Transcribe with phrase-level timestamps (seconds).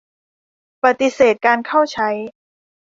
[0.83, 2.09] ปฏิเสธการเข้าใช้.